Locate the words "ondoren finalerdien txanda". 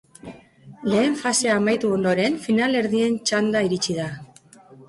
1.97-3.63